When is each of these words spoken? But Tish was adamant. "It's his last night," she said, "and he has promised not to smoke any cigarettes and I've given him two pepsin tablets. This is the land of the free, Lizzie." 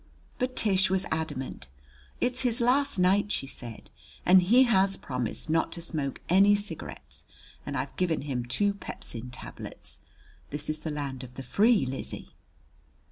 But 0.39 0.55
Tish 0.55 0.89
was 0.89 1.05
adamant. 1.11 1.67
"It's 2.19 2.41
his 2.41 2.59
last 2.59 2.97
night," 2.97 3.31
she 3.31 3.45
said, 3.45 3.91
"and 4.25 4.41
he 4.41 4.63
has 4.63 4.97
promised 4.97 5.47
not 5.47 5.71
to 5.73 5.81
smoke 5.83 6.21
any 6.27 6.55
cigarettes 6.55 7.23
and 7.67 7.77
I've 7.77 7.95
given 7.97 8.21
him 8.23 8.43
two 8.43 8.73
pepsin 8.73 9.29
tablets. 9.29 9.99
This 10.49 10.71
is 10.71 10.79
the 10.79 10.89
land 10.89 11.23
of 11.23 11.35
the 11.35 11.43
free, 11.43 11.85
Lizzie." 11.85 12.33